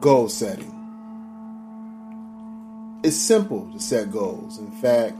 Goal 0.00 0.30
setting. 0.30 0.74
It's 3.04 3.18
simple 3.18 3.70
to 3.70 3.78
set 3.78 4.10
goals. 4.10 4.56
In 4.56 4.70
fact, 4.70 5.14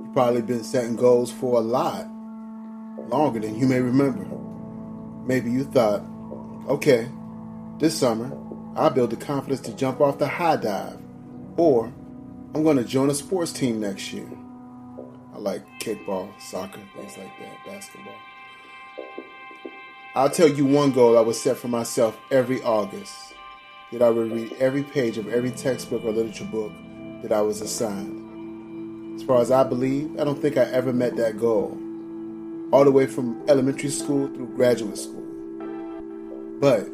you've 0.00 0.12
probably 0.12 0.42
been 0.42 0.64
setting 0.64 0.96
goals 0.96 1.30
for 1.30 1.58
a 1.58 1.60
lot 1.60 2.08
longer 3.08 3.38
than 3.38 3.56
you 3.56 3.68
may 3.68 3.80
remember. 3.80 4.26
Maybe 5.24 5.52
you 5.52 5.62
thought, 5.62 6.02
okay, 6.68 7.08
this 7.78 7.96
summer 7.96 8.36
I'll 8.74 8.90
build 8.90 9.10
the 9.10 9.16
confidence 9.16 9.60
to 9.62 9.72
jump 9.72 10.00
off 10.00 10.18
the 10.18 10.26
high 10.26 10.56
dive, 10.56 10.98
or 11.56 11.92
I'm 12.56 12.64
going 12.64 12.76
to 12.78 12.84
join 12.84 13.08
a 13.08 13.14
sports 13.14 13.52
team 13.52 13.80
next 13.80 14.12
year. 14.12 14.28
I 15.32 15.38
like 15.38 15.62
kickball, 15.78 16.28
soccer, 16.40 16.80
things 16.96 17.16
like 17.16 17.30
that, 17.38 17.66
basketball. 17.66 18.14
I'll 20.16 20.30
tell 20.30 20.48
you 20.48 20.64
one 20.64 20.90
goal 20.90 21.16
I 21.16 21.20
would 21.20 21.36
set 21.36 21.56
for 21.56 21.68
myself 21.68 22.18
every 22.32 22.60
August 22.62 23.27
that 23.92 24.02
I 24.02 24.10
would 24.10 24.30
read 24.30 24.52
every 24.58 24.82
page 24.82 25.16
of 25.16 25.28
every 25.28 25.50
textbook 25.50 26.04
or 26.04 26.12
literature 26.12 26.44
book 26.44 26.72
that 27.22 27.32
I 27.32 27.40
was 27.40 27.62
assigned. 27.62 29.16
As 29.18 29.26
far 29.26 29.40
as 29.40 29.50
I 29.50 29.64
believe, 29.64 30.20
I 30.20 30.24
don't 30.24 30.40
think 30.40 30.56
I 30.56 30.64
ever 30.64 30.92
met 30.92 31.16
that 31.16 31.38
goal, 31.38 31.76
all 32.70 32.84
the 32.84 32.92
way 32.92 33.06
from 33.06 33.42
elementary 33.48 33.88
school 33.88 34.28
through 34.28 34.54
graduate 34.54 34.98
school. 34.98 35.24
But 36.60 36.88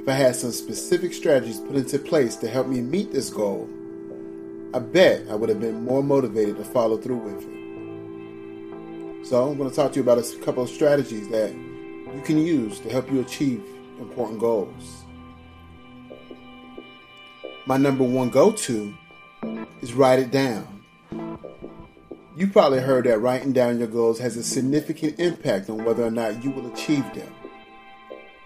if 0.00 0.08
I 0.08 0.12
had 0.12 0.34
some 0.34 0.50
specific 0.50 1.14
strategies 1.14 1.60
put 1.60 1.76
into 1.76 1.98
place 1.98 2.34
to 2.36 2.48
help 2.48 2.66
me 2.66 2.80
meet 2.80 3.12
this 3.12 3.30
goal, 3.30 3.68
I 4.74 4.80
bet 4.80 5.28
I 5.30 5.36
would 5.36 5.48
have 5.48 5.60
been 5.60 5.84
more 5.84 6.02
motivated 6.02 6.56
to 6.56 6.64
follow 6.64 6.96
through 6.96 7.18
with 7.18 7.42
it. 7.42 9.26
So, 9.26 9.50
I'm 9.50 9.56
going 9.56 9.70
to 9.70 9.76
talk 9.76 9.92
to 9.92 9.96
you 9.96 10.02
about 10.02 10.18
a 10.18 10.36
couple 10.44 10.64
of 10.64 10.68
strategies 10.68 11.28
that 11.28 11.52
you 11.52 12.22
can 12.24 12.38
use 12.38 12.80
to 12.80 12.90
help 12.90 13.10
you 13.10 13.20
achieve 13.20 13.62
important 13.98 14.40
goals 14.40 15.03
my 17.66 17.78
number 17.78 18.04
one 18.04 18.28
go 18.28 18.52
to 18.52 18.94
is 19.80 19.94
write 19.94 20.18
it 20.18 20.30
down. 20.30 20.84
You 22.36 22.48
probably 22.48 22.80
heard 22.80 23.06
that 23.06 23.20
writing 23.20 23.52
down 23.52 23.78
your 23.78 23.88
goals 23.88 24.18
has 24.18 24.36
a 24.36 24.42
significant 24.42 25.18
impact 25.18 25.70
on 25.70 25.84
whether 25.84 26.04
or 26.04 26.10
not 26.10 26.44
you 26.44 26.50
will 26.50 26.70
achieve 26.72 27.04
them. 27.14 27.32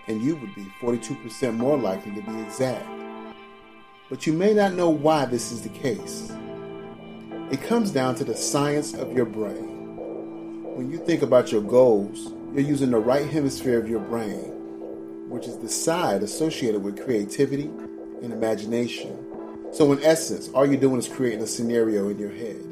And 0.07 0.23
you 0.23 0.37
would 0.37 0.55
be 0.55 0.67
42% 0.81 1.57
more 1.57 1.77
likely 1.77 2.15
to 2.15 2.23
be 2.23 2.41
exact. 2.43 2.87
But 4.09 4.27
you 4.27 4.33
may 4.33 4.55
not 4.55 4.75
know 4.75 4.89
why 4.89 5.25
this 5.25 5.51
is 5.51 5.63
the 5.63 5.69
case. 5.71 6.31
It 7.51 7.61
comes 7.63 7.91
down 7.91 8.15
to 8.17 8.25
the 8.25 8.37
science 8.37 8.95
of 8.95 9.13
your 9.15 9.27
brain. 9.27 10.77
When 10.77 10.91
you 10.91 10.99
think 10.99 11.23
about 11.23 11.51
your 11.51 11.63
goals, 11.63 12.33
you're 12.53 12.61
using 12.61 12.91
the 12.91 12.99
right 12.99 13.29
hemisphere 13.29 13.79
of 13.81 13.89
your 13.89 14.01
brain, 14.01 15.29
which 15.29 15.47
is 15.47 15.59
the 15.59 15.69
side 15.69 16.23
associated 16.23 16.83
with 16.83 17.03
creativity 17.03 17.71
and 18.23 18.33
imagination. 18.33 19.25
So, 19.73 19.93
in 19.93 20.03
essence, 20.03 20.49
all 20.51 20.67
you're 20.67 20.81
doing 20.81 20.99
is 20.99 21.09
creating 21.09 21.43
a 21.43 21.47
scenario 21.47 22.09
in 22.09 22.19
your 22.19 22.31
head. 22.33 22.65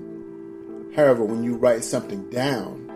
However, 0.97 1.25
when 1.25 1.45
you 1.45 1.57
write 1.57 1.85
something 1.85 2.29
down, 2.31 2.91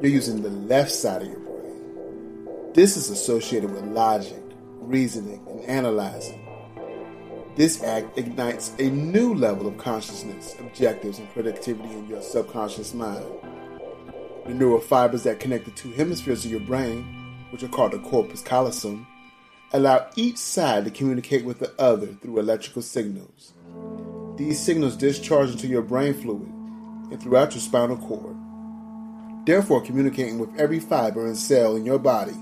you're 0.00 0.12
using 0.12 0.42
the 0.42 0.50
left 0.50 0.92
side 0.92 1.22
of 1.22 1.28
your 1.28 1.38
brain. 1.40 2.72
This 2.74 2.96
is 2.96 3.10
associated 3.10 3.72
with 3.72 3.84
logic, 3.86 4.42
reasoning, 4.78 5.44
and 5.48 5.60
analyzing. 5.62 6.40
This 7.56 7.82
act 7.82 8.16
ignites 8.16 8.72
a 8.78 8.88
new 8.88 9.34
level 9.34 9.66
of 9.66 9.76
consciousness, 9.76 10.54
objectives, 10.60 11.18
and 11.18 11.28
productivity 11.30 11.92
in 11.92 12.06
your 12.06 12.22
subconscious 12.22 12.94
mind. 12.94 13.26
The 14.46 14.54
neural 14.54 14.80
fibers 14.80 15.24
that 15.24 15.40
connect 15.40 15.64
the 15.64 15.72
two 15.72 15.90
hemispheres 15.90 16.44
of 16.44 16.50
your 16.50 16.60
brain, 16.60 17.04
which 17.50 17.62
are 17.62 17.68
called 17.68 17.92
the 17.92 17.98
corpus 17.98 18.40
callosum, 18.40 19.06
allow 19.72 20.10
each 20.16 20.36
side 20.36 20.84
to 20.84 20.90
communicate 20.90 21.44
with 21.44 21.60
the 21.60 21.72
other 21.80 22.08
through 22.08 22.40
electrical 22.40 22.82
signals. 22.82 23.54
These 24.36 24.60
signals 24.60 24.96
discharge 24.96 25.50
into 25.50 25.68
your 25.68 25.82
brain 25.82 26.14
fluid 26.14 26.48
and 27.12 27.22
throughout 27.22 27.52
your 27.52 27.60
spinal 27.60 27.96
cord, 27.96 28.36
therefore 29.46 29.80
communicating 29.80 30.38
with 30.38 30.54
every 30.58 30.80
fiber 30.80 31.24
and 31.24 31.36
cell 31.36 31.76
in 31.76 31.84
your 31.84 31.98
body, 31.98 32.34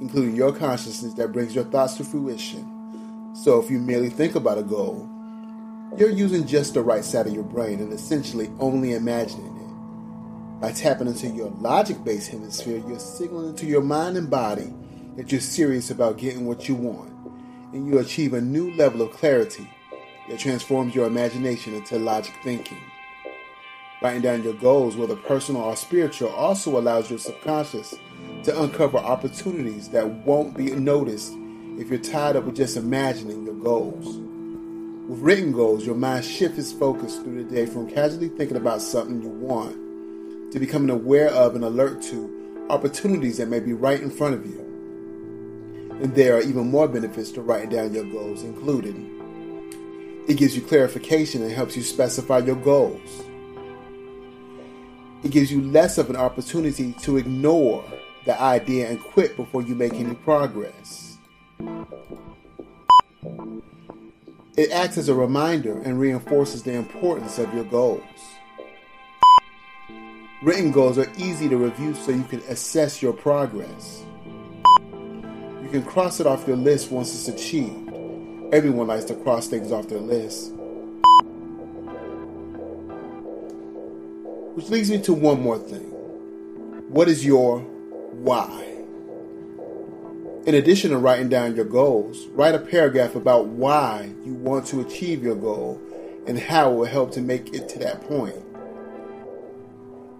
including 0.00 0.34
your 0.34 0.52
consciousness 0.52 1.14
that 1.14 1.32
brings 1.32 1.54
your 1.54 1.64
thoughts 1.64 1.94
to 1.94 2.04
fruition. 2.04 3.32
So 3.34 3.62
if 3.62 3.70
you 3.70 3.78
merely 3.78 4.10
think 4.10 4.34
about 4.34 4.58
a 4.58 4.62
goal, 4.62 5.08
you're 5.96 6.10
using 6.10 6.46
just 6.46 6.74
the 6.74 6.82
right 6.82 7.04
side 7.04 7.26
of 7.26 7.34
your 7.34 7.44
brain 7.44 7.80
and 7.80 7.92
essentially 7.92 8.50
only 8.58 8.94
imagining 8.94 9.46
it. 9.46 10.60
By 10.60 10.72
tapping 10.72 11.06
into 11.06 11.28
your 11.28 11.50
logic 11.50 12.02
based 12.02 12.30
hemisphere, 12.30 12.82
you're 12.88 12.98
signaling 12.98 13.54
to 13.56 13.66
your 13.66 13.82
mind 13.82 14.16
and 14.16 14.30
body 14.30 14.72
that 15.16 15.30
you're 15.30 15.40
serious 15.40 15.90
about 15.90 16.18
getting 16.18 16.46
what 16.46 16.68
you 16.68 16.74
want, 16.74 17.12
and 17.72 17.86
you 17.86 17.98
achieve 17.98 18.34
a 18.34 18.40
new 18.40 18.72
level 18.74 19.02
of 19.02 19.12
clarity 19.12 19.68
that 20.28 20.38
transforms 20.38 20.94
your 20.94 21.06
imagination 21.06 21.74
into 21.74 21.98
logic 21.98 22.34
thinking. 22.42 22.80
Writing 24.00 24.22
down 24.22 24.42
your 24.42 24.54
goals, 24.54 24.96
whether 24.96 25.14
personal 25.14 25.62
or 25.62 25.76
spiritual, 25.76 26.30
also 26.30 26.78
allows 26.78 27.10
your 27.10 27.18
subconscious 27.18 27.94
to 28.44 28.62
uncover 28.62 28.98
opportunities 28.98 29.90
that 29.90 30.08
won't 30.26 30.56
be 30.56 30.70
noticed 30.70 31.32
if 31.78 31.88
you're 31.88 31.98
tied 31.98 32.36
up 32.36 32.44
with 32.44 32.56
just 32.56 32.76
imagining 32.76 33.44
your 33.44 33.54
goals. 33.54 34.16
With 35.08 35.20
written 35.20 35.52
goals, 35.52 35.84
your 35.84 35.94
mind 35.94 36.24
shifts 36.24 36.58
its 36.58 36.72
focus 36.72 37.16
through 37.18 37.44
the 37.44 37.54
day 37.54 37.66
from 37.66 37.90
casually 37.90 38.28
thinking 38.28 38.56
about 38.56 38.80
something 38.80 39.22
you 39.22 39.28
want 39.28 40.52
to 40.52 40.58
becoming 40.58 40.90
aware 40.90 41.28
of 41.28 41.54
and 41.54 41.64
alert 41.64 42.02
to 42.02 42.66
opportunities 42.70 43.38
that 43.38 43.48
may 43.48 43.60
be 43.60 43.72
right 43.72 44.00
in 44.00 44.10
front 44.10 44.34
of 44.34 44.46
you. 44.46 44.71
And 46.02 46.16
there 46.16 46.36
are 46.36 46.40
even 46.40 46.68
more 46.68 46.88
benefits 46.88 47.30
to 47.30 47.42
writing 47.42 47.70
down 47.70 47.94
your 47.94 48.02
goals, 48.02 48.42
included. 48.42 48.96
it 50.26 50.36
gives 50.36 50.56
you 50.56 50.62
clarification 50.62 51.42
and 51.42 51.52
helps 51.52 51.76
you 51.76 51.82
specify 51.82 52.38
your 52.38 52.56
goals. 52.56 53.22
It 55.22 55.30
gives 55.30 55.52
you 55.52 55.62
less 55.62 55.98
of 55.98 56.10
an 56.10 56.16
opportunity 56.16 56.92
to 57.02 57.18
ignore 57.18 57.84
the 58.24 58.40
idea 58.40 58.90
and 58.90 59.00
quit 59.00 59.36
before 59.36 59.62
you 59.62 59.76
make 59.76 59.94
any 59.94 60.14
progress. 60.14 61.18
It 64.56 64.72
acts 64.72 64.98
as 64.98 65.08
a 65.08 65.14
reminder 65.14 65.80
and 65.82 66.00
reinforces 66.00 66.64
the 66.64 66.72
importance 66.72 67.38
of 67.38 67.54
your 67.54 67.64
goals. 67.64 68.02
Written 70.42 70.72
goals 70.72 70.98
are 70.98 71.10
easy 71.16 71.48
to 71.48 71.56
review 71.56 71.94
so 71.94 72.10
you 72.10 72.24
can 72.24 72.40
assess 72.48 73.00
your 73.00 73.12
progress 73.12 74.04
can 75.72 75.82
cross 75.82 76.20
it 76.20 76.26
off 76.26 76.46
your 76.46 76.56
list 76.56 76.92
once 76.92 77.14
it's 77.14 77.28
achieved. 77.28 77.90
Everyone 78.52 78.86
likes 78.86 79.04
to 79.06 79.14
cross 79.14 79.48
things 79.48 79.72
off 79.72 79.88
their 79.88 80.00
list. 80.00 80.52
Which 84.54 84.68
leads 84.68 84.90
me 84.90 85.00
to 85.00 85.14
one 85.14 85.40
more 85.40 85.58
thing. 85.58 85.88
What 86.90 87.08
is 87.08 87.24
your 87.24 87.60
why? 87.60 88.68
In 90.44 90.56
addition 90.56 90.90
to 90.90 90.98
writing 90.98 91.30
down 91.30 91.56
your 91.56 91.64
goals, 91.64 92.26
write 92.32 92.54
a 92.54 92.58
paragraph 92.58 93.14
about 93.14 93.46
why 93.46 94.12
you 94.26 94.34
want 94.34 94.66
to 94.66 94.80
achieve 94.82 95.24
your 95.24 95.36
goal 95.36 95.80
and 96.26 96.38
how 96.38 96.70
it 96.70 96.74
will 96.74 96.84
help 96.84 97.12
to 97.12 97.22
make 97.22 97.54
it 97.54 97.68
to 97.70 97.78
that 97.78 98.02
point. 98.02 98.36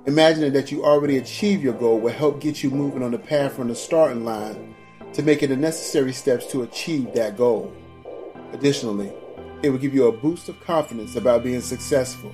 Imagining 0.06 0.54
that 0.54 0.72
you 0.72 0.82
already 0.82 1.19
achieved 1.19 1.62
your 1.62 1.74
goal 1.74 2.00
will 2.00 2.12
help 2.12 2.40
get 2.40 2.62
you 2.62 2.70
moving 2.70 3.02
on 3.02 3.10
the 3.10 3.19
path 3.19 3.52
from 3.52 3.69
the 3.69 3.74
starting 3.74 4.24
line 4.24 4.74
to 5.15 5.23
making 5.23 5.50
the 5.50 5.56
necessary 5.56 6.12
steps 6.12 6.47
to 6.47 6.62
achieve 6.62 7.12
that 7.15 7.37
goal. 7.37 7.73
Additionally, 8.53 9.12
it 9.62 9.71
will 9.71 9.78
give 9.78 9.95
you 9.95 10.06
a 10.06 10.12
boost 10.12 10.49
of 10.49 10.61
confidence 10.61 11.17
about 11.17 11.45
being 11.45 11.61
successful, 11.61 12.31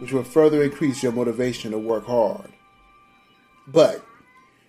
which 0.00 0.12
will 0.12 0.22
further 0.22 0.62
increase 0.62 1.02
your 1.02 1.12
motivation 1.12 1.72
to 1.72 1.78
work 1.78 2.06
hard. 2.06 2.52
But 3.66 4.04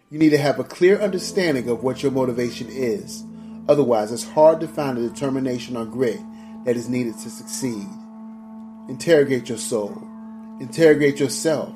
you 0.09 0.19
need 0.19 0.29
to 0.29 0.37
have 0.37 0.59
a 0.59 0.63
clear 0.63 1.01
understanding 1.01 1.69
of 1.69 1.83
what 1.83 2.03
your 2.03 2.11
motivation 2.11 2.67
is. 2.69 3.23
Otherwise, 3.67 4.11
it's 4.11 4.27
hard 4.29 4.59
to 4.59 4.67
find 4.67 4.97
the 4.97 5.09
determination 5.09 5.75
or 5.75 5.85
grit 5.85 6.19
that 6.65 6.77
is 6.77 6.89
needed 6.89 7.13
to 7.19 7.29
succeed. 7.29 7.87
Interrogate 8.89 9.49
your 9.49 9.57
soul. 9.57 9.97
Interrogate 10.59 11.19
yourself. 11.19 11.73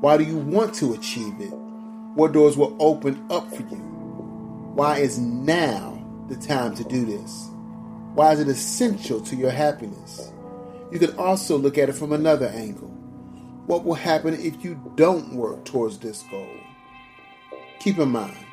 Why 0.00 0.16
do 0.16 0.24
you 0.24 0.38
want 0.38 0.74
to 0.76 0.94
achieve 0.94 1.40
it? 1.40 1.52
What 2.14 2.32
doors 2.32 2.56
will 2.56 2.76
open 2.80 3.24
up 3.30 3.48
for 3.54 3.62
you? 3.62 3.91
Why 4.74 4.98
is 4.98 5.18
now 5.18 6.02
the 6.30 6.36
time 6.36 6.74
to 6.76 6.84
do 6.84 7.04
this? 7.04 7.50
Why 8.14 8.32
is 8.32 8.40
it 8.40 8.48
essential 8.48 9.20
to 9.20 9.36
your 9.36 9.50
happiness? 9.50 10.32
You 10.90 10.98
can 10.98 11.14
also 11.18 11.58
look 11.58 11.76
at 11.76 11.90
it 11.90 11.92
from 11.92 12.12
another 12.12 12.46
angle. 12.46 12.88
What 13.66 13.84
will 13.84 13.94
happen 13.94 14.32
if 14.32 14.64
you 14.64 14.80
don't 14.96 15.34
work 15.34 15.66
towards 15.66 15.98
this 15.98 16.22
goal? 16.30 16.56
Keep 17.80 17.98
in 17.98 18.08
mind, 18.08 18.46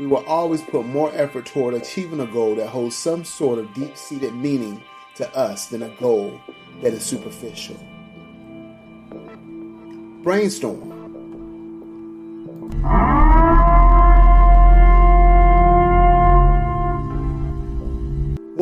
we 0.00 0.06
will 0.06 0.24
always 0.24 0.62
put 0.62 0.86
more 0.86 1.10
effort 1.12 1.44
toward 1.44 1.74
achieving 1.74 2.20
a 2.20 2.26
goal 2.26 2.54
that 2.54 2.68
holds 2.68 2.96
some 2.96 3.22
sort 3.22 3.58
of 3.58 3.74
deep 3.74 3.94
seated 3.94 4.34
meaning 4.34 4.82
to 5.16 5.30
us 5.36 5.66
than 5.66 5.82
a 5.82 5.94
goal 6.00 6.40
that 6.80 6.94
is 6.94 7.04
superficial. 7.04 7.76
Brainstorm. 10.22 10.94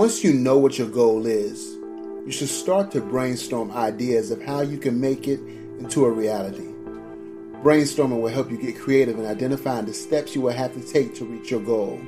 Once 0.06 0.22
you 0.22 0.32
know 0.32 0.56
what 0.56 0.78
your 0.78 0.86
goal 0.86 1.26
is, 1.26 1.74
you 2.24 2.30
should 2.30 2.48
start 2.48 2.92
to 2.92 3.00
brainstorm 3.00 3.72
ideas 3.72 4.30
of 4.30 4.40
how 4.40 4.60
you 4.60 4.78
can 4.78 5.00
make 5.00 5.26
it 5.26 5.40
into 5.80 6.04
a 6.04 6.08
reality. 6.08 6.68
Brainstorming 7.64 8.20
will 8.20 8.28
help 8.28 8.48
you 8.48 8.56
get 8.56 8.78
creative 8.78 9.18
in 9.18 9.26
identifying 9.26 9.84
the 9.84 9.92
steps 9.92 10.32
you 10.32 10.42
will 10.42 10.52
have 10.52 10.72
to 10.74 10.92
take 10.92 11.12
to 11.16 11.24
reach 11.24 11.50
your 11.50 11.60
goal. 11.60 12.00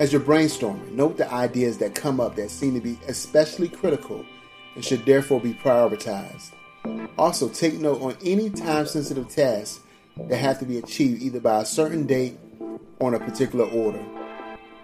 As 0.00 0.12
you're 0.12 0.20
brainstorming, 0.20 0.90
note 0.90 1.16
the 1.16 1.32
ideas 1.32 1.78
that 1.78 1.94
come 1.94 2.18
up 2.18 2.34
that 2.34 2.50
seem 2.50 2.74
to 2.74 2.80
be 2.80 2.98
especially 3.06 3.68
critical 3.68 4.26
and 4.74 4.84
should 4.84 5.06
therefore 5.06 5.40
be 5.40 5.54
prioritized. 5.54 6.54
Also, 7.18 7.48
take 7.48 7.74
note 7.74 8.02
on 8.02 8.16
any 8.24 8.50
time 8.50 8.84
sensitive 8.84 9.28
tasks 9.28 9.78
that 10.16 10.38
have 10.38 10.58
to 10.58 10.64
be 10.64 10.78
achieved 10.78 11.22
either 11.22 11.38
by 11.38 11.60
a 11.60 11.66
certain 11.66 12.04
date 12.04 12.36
or 12.98 13.14
in 13.14 13.22
a 13.22 13.24
particular 13.24 13.66
order. 13.66 14.04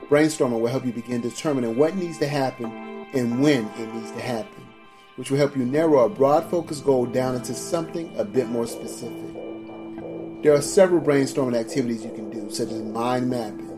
Brainstorming 0.08 0.60
will 0.60 0.68
help 0.68 0.84
you 0.84 0.92
begin 0.92 1.20
determining 1.20 1.76
what 1.76 1.96
needs 1.96 2.18
to 2.18 2.26
happen 2.26 3.06
and 3.14 3.42
when 3.42 3.66
it 3.78 3.94
needs 3.94 4.10
to 4.12 4.20
happen, 4.20 4.66
which 5.16 5.30
will 5.30 5.38
help 5.38 5.56
you 5.56 5.64
narrow 5.64 6.04
a 6.04 6.08
broad 6.08 6.50
focus 6.50 6.80
goal 6.80 7.06
down 7.06 7.34
into 7.34 7.54
something 7.54 8.14
a 8.18 8.24
bit 8.24 8.48
more 8.48 8.66
specific. 8.66 9.32
There 10.42 10.52
are 10.52 10.60
several 10.60 11.00
brainstorming 11.00 11.58
activities 11.58 12.04
you 12.04 12.10
can 12.10 12.30
do, 12.30 12.50
such 12.50 12.70
as 12.70 12.82
mind 12.82 13.30
mapping, 13.30 13.68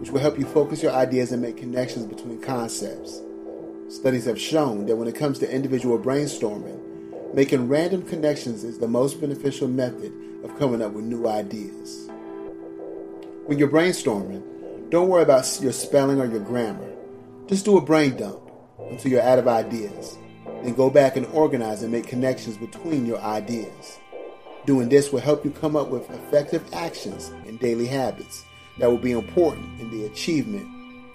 which 0.00 0.10
will 0.10 0.20
help 0.20 0.38
you 0.38 0.44
focus 0.44 0.82
your 0.82 0.92
ideas 0.92 1.32
and 1.32 1.40
make 1.40 1.56
connections 1.56 2.06
between 2.06 2.40
concepts. 2.40 3.22
Studies 3.88 4.24
have 4.24 4.40
shown 4.40 4.86
that 4.86 4.96
when 4.96 5.06
it 5.06 5.14
comes 5.14 5.38
to 5.38 5.50
individual 5.50 5.98
brainstorming, 5.98 7.34
making 7.34 7.68
random 7.68 8.02
connections 8.02 8.64
is 8.64 8.78
the 8.78 8.88
most 8.88 9.20
beneficial 9.20 9.68
method 9.68 10.12
of 10.42 10.58
coming 10.58 10.82
up 10.82 10.92
with 10.92 11.04
new 11.04 11.28
ideas. 11.28 12.10
When 13.46 13.58
you're 13.58 13.68
brainstorming, 13.68 14.42
don't 14.88 15.08
worry 15.08 15.22
about 15.22 15.60
your 15.60 15.72
spelling 15.72 16.20
or 16.20 16.26
your 16.26 16.40
grammar. 16.40 16.88
Just 17.46 17.64
do 17.64 17.76
a 17.76 17.80
brain 17.80 18.16
dump 18.16 18.40
until 18.90 19.10
you're 19.10 19.22
out 19.22 19.38
of 19.38 19.48
ideas. 19.48 20.16
Then 20.62 20.74
go 20.74 20.90
back 20.90 21.16
and 21.16 21.26
organize 21.26 21.82
and 21.82 21.92
make 21.92 22.06
connections 22.06 22.56
between 22.56 23.06
your 23.06 23.18
ideas. 23.18 23.98
Doing 24.64 24.88
this 24.88 25.12
will 25.12 25.20
help 25.20 25.44
you 25.44 25.50
come 25.50 25.76
up 25.76 25.88
with 25.88 26.10
effective 26.10 26.64
actions 26.72 27.28
and 27.46 27.58
daily 27.58 27.86
habits 27.86 28.44
that 28.78 28.90
will 28.90 28.98
be 28.98 29.12
important 29.12 29.80
in 29.80 29.90
the 29.90 30.06
achievement 30.06 30.68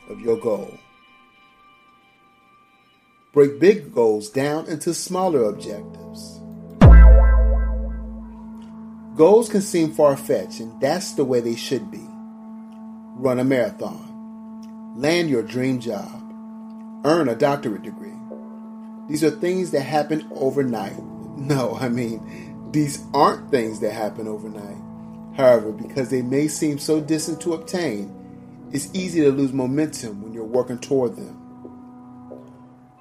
of 0.10 0.20
your 0.20 0.38
goal. 0.38 0.78
Break 3.34 3.60
big 3.60 3.94
goals 3.94 4.30
down 4.30 4.68
into 4.68 4.94
smaller 4.94 5.46
objectives. 5.46 6.40
Goals 9.16 9.50
can 9.50 9.62
seem 9.62 9.94
far 9.94 10.18
fetched, 10.18 10.60
and 10.60 10.82
that's 10.82 11.14
the 11.14 11.24
way 11.24 11.40
they 11.40 11.56
should 11.56 11.92
be. 11.92 12.11
Run 13.22 13.38
a 13.38 13.44
marathon, 13.44 14.96
land 14.98 15.30
your 15.30 15.44
dream 15.44 15.80
job, 15.80 16.24
earn 17.06 17.30
a 17.30 17.36
doctorate 17.36 17.84
degree. 17.84 18.16
These 19.08 19.24
are 19.24 19.30
things 19.30 19.70
that 19.72 19.82
happen 19.82 20.28
overnight. 20.32 20.98
No, 21.38 21.78
I 21.80 21.88
mean, 21.88 22.70
these 22.72 23.04
aren't 23.14 23.52
things 23.52 23.80
that 23.82 23.94
happen 23.94 24.28
overnight. 24.28 24.78
However, 25.38 25.72
because 25.72 26.10
they 26.10 26.24
may 26.24 26.48
seem 26.48 26.80
so 26.80 27.00
distant 27.00 27.40
to 27.42 27.54
obtain, 27.54 28.12
it's 28.72 28.90
easy 28.94 29.22
to 29.22 29.32
lose 29.32 29.54
momentum 29.54 30.24
when 30.24 30.34
you're 30.34 30.44
working 30.44 30.80
toward 30.80 31.16
them. 31.16 31.36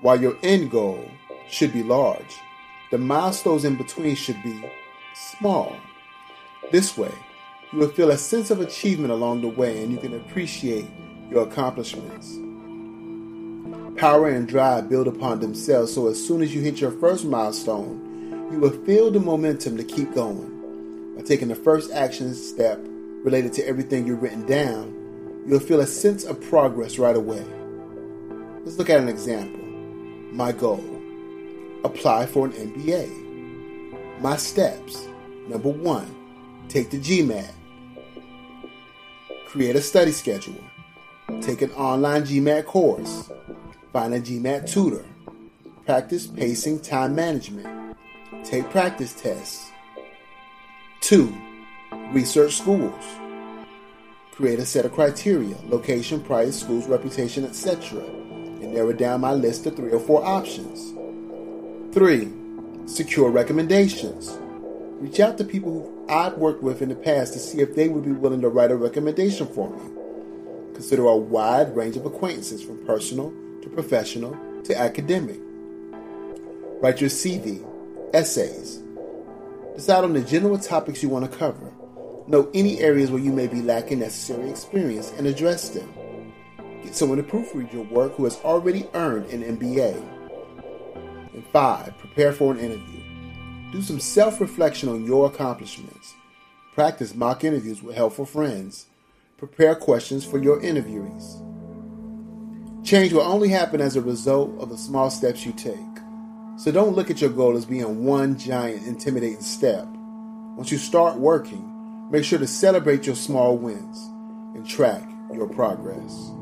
While 0.03 0.21
your 0.21 0.37
end 0.43 0.71
goal 0.71 1.03
should 1.49 1.73
be 1.73 1.83
large, 1.83 2.37
the 2.91 2.99
milestones 2.99 3.65
in 3.65 3.77
between 3.77 4.17
should 4.17 4.43
be 4.43 4.71
small. 5.15 5.75
This 6.71 6.97
way, 6.99 7.13
you 7.73 7.79
will 7.79 7.89
feel 7.89 8.11
a 8.11 8.19
sense 8.19 8.51
of 8.51 8.61
achievement 8.61 9.13
along 9.13 9.43
the 9.43 9.49
way 9.49 9.83
and 9.83 9.93
you 9.93 9.99
can 9.99 10.15
appreciate 10.15 10.87
your 11.31 11.45
accomplishments. 11.45 12.37
Power 13.97 14.29
and 14.29 14.49
drive 14.49 14.89
build 14.89 15.07
upon 15.07 15.41
themselves, 15.41 15.95
so 15.95 16.09
as 16.09 16.27
soon 16.27 16.43
as 16.43 16.55
you 16.55 16.61
hit 16.61 16.81
your 16.81 16.91
first 16.91 17.25
milestone, 17.25 18.49
you 18.51 18.59
will 18.59 18.85
feel 18.85 19.11
the 19.11 19.21
momentum 19.21 19.77
to 19.77 19.85
keep 19.85 20.13
going. 20.15 21.15
By 21.17 21.23
taking 21.23 21.49
the 21.49 21.55
first 21.55 21.93
action 21.93 22.35
step 22.35 22.81
related 23.23 23.53
to 23.55 23.67
everything 23.69 24.07
you've 24.07 24.23
written 24.23 24.47
down, 24.47 25.45
you'll 25.47 25.61
feel 25.61 25.81
a 25.81 25.87
sense 25.87 26.25
of 26.25 26.41
progress 26.41 26.99
right 26.99 27.15
away. 27.15 27.45
Let's 28.65 28.79
look 28.79 28.91
at 28.91 29.01
an 29.01 29.09
example. 29.09 29.61
My 30.33 30.51
goal 30.53 30.85
apply 31.85 32.27
for 32.27 32.47
an 32.47 32.53
MBA. 32.53 34.21
My 34.21 34.37
steps 34.37 35.07
number 35.49 35.69
one, 35.69 36.15
take 36.69 36.91
the 36.91 36.99
GMAT. 36.99 37.53
Create 39.51 39.75
a 39.75 39.83
study 39.83 40.13
schedule. 40.13 40.63
Take 41.41 41.61
an 41.61 41.73
online 41.73 42.23
GMAT 42.23 42.67
course. 42.67 43.33
Find 43.93 44.15
a 44.15 44.21
GMAT 44.21 44.71
tutor. 44.71 45.05
Practice 45.85 46.29
pacing 46.29 46.79
time 46.83 47.17
management. 47.17 47.97
Take 48.45 48.71
practice 48.71 49.13
tests. 49.13 49.73
Two, 51.01 51.37
research 52.13 52.59
schools. 52.59 53.05
Create 54.31 54.61
a 54.61 54.65
set 54.65 54.85
of 54.85 54.93
criteria 54.93 55.57
location, 55.67 56.21
price, 56.21 56.61
school's 56.61 56.87
reputation, 56.87 57.45
etc. 57.45 58.05
and 58.05 58.73
narrow 58.73 58.93
down 58.93 59.21
my 59.21 59.33
list 59.33 59.65
to 59.65 59.73
three 59.73 59.91
or 59.91 59.99
four 59.99 60.25
options. 60.25 60.95
Three, 61.93 62.31
secure 62.87 63.31
recommendations. 63.31 64.39
Reach 65.01 65.19
out 65.19 65.39
to 65.39 65.45
people 65.45 65.73
who 65.73 66.00
I've 66.11 66.39
worked 66.39 66.63
with 66.63 66.83
in 66.83 66.89
the 66.89 66.97
past 66.97 67.33
to 67.35 67.39
see 67.39 67.61
if 67.61 67.75
they 67.75 67.89
would 67.89 68.05
be 68.05 68.13
willing 68.13 68.41
to 68.43 68.49
write 68.49 68.71
a 68.71 68.77
recommendation 68.77 69.47
for 69.47 69.71
me. 69.71 70.75
Consider 70.75 71.07
a 71.07 71.17
wide 71.17 71.75
range 71.77 71.97
of 71.97 72.05
acquaintances 72.05 72.63
from 72.63 72.85
personal 72.85 73.33
to 73.63 73.71
professional 73.71 74.37
to 74.65 74.79
academic. 74.79 75.41
Write 76.83 77.01
your 77.01 77.11
CV, 77.11 77.65
essays, 78.13 78.83
Decide 79.81 80.05
on 80.05 80.13
the 80.13 80.21
general 80.21 80.59
topics 80.59 81.03
you 81.03 81.09
want 81.09 81.31
to 81.31 81.39
cover. 81.39 81.73
Note 82.27 82.51
any 82.53 82.81
areas 82.81 83.11
where 83.11 83.23
you 83.23 83.33
may 83.33 83.47
be 83.47 83.63
lacking 83.63 84.01
necessary 84.01 84.51
experience 84.51 85.11
and 85.17 85.27
address 85.27 85.71
them. 85.71 85.91
Get 86.83 86.95
someone 86.95 87.17
to 87.17 87.25
proofread 87.25 87.73
your 87.73 87.85
work 87.85 88.15
who 88.17 88.25
has 88.25 88.37
already 88.41 88.87
earned 88.93 89.31
an 89.31 89.57
MBA. 89.57 89.95
And 91.33 91.47
five, 91.47 91.97
prepare 91.97 92.33
for 92.33 92.53
an 92.53 92.59
interview. 92.59 93.00
Do 93.73 93.83
some 93.83 94.01
self 94.01 94.41
reflection 94.41 94.89
on 94.89 95.05
your 95.05 95.27
accomplishments. 95.27 96.15
Practice 96.75 97.15
mock 97.15 97.45
interviews 97.45 97.83
with 97.83 97.95
helpful 97.95 98.27
friends. 98.27 98.87
Prepare 99.39 99.77
questions 99.77 100.25
for 100.25 100.39
your 100.39 100.61
interviewees. 100.61 101.47
Change 102.85 103.13
will 103.13 103.21
only 103.23 103.49
happen 103.49 103.81
as 103.81 103.95
a 103.95 104.01
result 104.01 104.59
of 104.61 104.71
the 104.71 104.77
small 104.77 105.09
steps 105.09 105.47
you 105.47 105.53
take. 105.53 105.77
So 106.57 106.73
don't 106.73 106.97
look 106.97 107.11
at 107.11 107.21
your 107.21 107.31
goal 107.31 107.57
as 107.57 107.65
being 107.65 108.05
one 108.05 108.37
giant 108.37 108.87
intimidating 108.87 109.41
step. 109.41 109.87
Once 110.57 110.73
you 110.73 110.79
start 110.79 111.19
working, 111.19 112.09
make 112.11 112.25
sure 112.25 112.39
to 112.39 112.47
celebrate 112.47 113.07
your 113.07 113.17
small 113.17 113.57
wins 113.57 113.99
and 114.57 114.69
track 114.69 115.09
your 115.33 115.49
progress. 115.49 116.33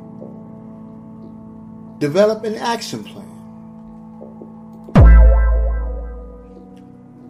Develop 1.98 2.44
an 2.44 2.54
action 2.54 3.04
plan. 3.04 3.37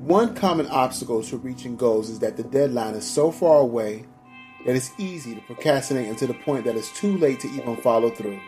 One 0.08 0.34
common 0.34 0.66
obstacle 0.68 1.22
to 1.24 1.36
reaching 1.36 1.76
goals 1.76 2.08
is 2.08 2.20
that 2.20 2.38
the 2.38 2.42
deadline 2.42 2.94
is 2.94 3.06
so 3.06 3.30
far 3.30 3.58
away 3.58 4.06
that 4.64 4.74
it's 4.74 4.90
easy 4.96 5.34
to 5.34 5.40
procrastinate 5.42 6.08
until 6.08 6.28
the 6.28 6.34
point 6.34 6.64
that 6.64 6.76
it's 6.76 6.90
too 6.98 7.18
late 7.18 7.40
to 7.40 7.48
even 7.48 7.76
follow 7.76 8.08
through. 8.08 8.40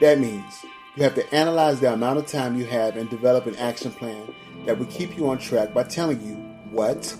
That 0.00 0.20
means 0.20 0.64
you 0.94 1.02
have 1.02 1.16
to 1.16 1.34
analyze 1.34 1.80
the 1.80 1.92
amount 1.92 2.20
of 2.20 2.26
time 2.26 2.56
you 2.56 2.64
have 2.66 2.96
and 2.96 3.10
develop 3.10 3.46
an 3.46 3.56
action 3.56 3.90
plan 3.90 4.32
that 4.66 4.78
will 4.78 4.86
keep 4.86 5.16
you 5.16 5.28
on 5.28 5.38
track 5.38 5.74
by 5.74 5.82
telling 5.82 6.24
you 6.24 6.36
what, 6.70 7.12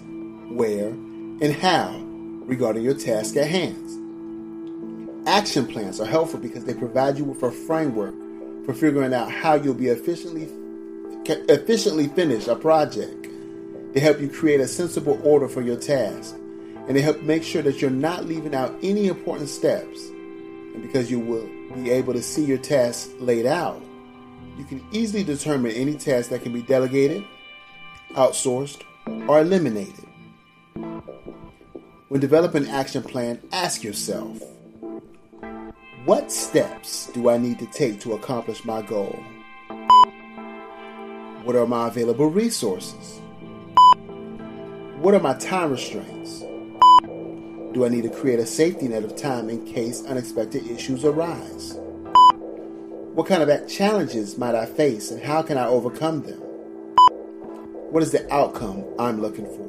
where, 0.51 0.91
and 0.91 1.53
how 1.53 1.99
regarding 2.45 2.85
your 2.85 2.95
task 2.95 3.37
at 3.37 3.49
hand. 3.49 5.27
Action 5.27 5.67
plans 5.67 6.01
are 6.01 6.07
helpful 6.07 6.39
because 6.39 6.65
they 6.65 6.75
provide 6.75 7.19
you 7.19 7.25
with 7.25 7.43
a 7.43 7.51
framework 7.51 8.15
for 8.65 8.73
figuring 8.73 9.13
out 9.13 9.33
how 9.33 9.55
you'll 9.55 9.75
be 9.75 9.89
efficiently 9.89 10.49
efficiently 11.27 12.07
finish 12.07 12.47
a 12.47 12.55
project. 12.55 13.29
They 13.93 14.01
help 14.01 14.21
you 14.21 14.29
create 14.29 14.61
a 14.61 14.69
sensible 14.69 15.21
order 15.25 15.49
for 15.49 15.63
your 15.63 15.77
task, 15.77 16.35
and 16.87 16.97
they 16.97 17.01
help 17.01 17.23
make 17.23 17.43
sure 17.43 17.63
that 17.63 17.81
you're 17.81 17.91
not 17.91 18.27
leaving 18.27 18.55
out 18.55 18.75
any 18.83 19.07
important 19.07 19.49
steps. 19.49 20.09
And 20.09 20.83
because 20.83 21.11
you 21.11 21.19
will 21.21 21.49
be 21.75 21.91
able 21.91 22.13
to 22.13 22.23
see 22.23 22.45
your 22.45 22.59
tasks 22.59 23.11
laid 23.19 23.47
out, 23.47 23.83
you 24.57 24.65
can 24.65 24.85
easily 24.93 25.25
determine 25.25 25.73
any 25.73 25.95
task 25.95 26.31
that 26.31 26.43
can 26.43 26.53
be 26.53 26.63
delegated, 26.63 27.25
outsourced, 28.13 28.83
or 29.29 29.41
eliminated. 29.41 30.07
When 32.09 32.21
developing 32.21 32.65
an 32.65 32.71
action 32.71 33.03
plan, 33.03 33.41
ask 33.53 33.83
yourself 33.83 34.43
what 36.05 36.33
steps 36.33 37.11
do 37.13 37.29
I 37.29 37.37
need 37.37 37.59
to 37.59 37.67
take 37.67 38.01
to 38.01 38.15
accomplish 38.15 38.65
my 38.65 38.81
goal? 38.81 39.23
What 41.45 41.55
are 41.55 41.67
my 41.67 41.89
available 41.89 42.31
resources? 42.31 43.18
What 44.99 45.15
are 45.15 45.21
my 45.21 45.35
time 45.35 45.71
restraints? 45.71 46.41
Do 47.73 47.85
I 47.85 47.89
need 47.89 48.03
to 48.03 48.11
create 48.11 48.41
a 48.41 48.47
safety 48.47 48.89
net 48.89 49.05
of 49.05 49.15
time 49.15 49.49
in 49.49 49.65
case 49.65 50.05
unexpected 50.05 50.67
issues 50.67 51.05
arise? 51.05 51.79
What 53.15 53.29
kind 53.29 53.49
of 53.49 53.69
challenges 53.69 54.37
might 54.37 54.57
I 54.57 54.67
face 54.67 55.13
and 55.13 55.23
how 55.23 55.43
can 55.43 55.57
I 55.57 55.69
overcome 55.69 56.23
them? 56.23 56.41
What 57.93 58.03
is 58.03 58.11
the 58.11 58.27
outcome 58.35 58.85
I'm 58.99 59.23
looking 59.23 59.47
for? 59.47 59.69